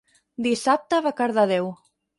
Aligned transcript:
Dissabte 0.47 1.03
va 1.09 1.15
a 1.17 1.19
Cardedeu. 1.23 1.75